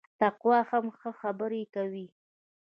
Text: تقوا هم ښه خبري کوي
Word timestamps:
تقوا 0.21 0.59
هم 0.69 0.85
ښه 0.97 1.09
خبري 1.19 1.63
کوي 1.75 2.05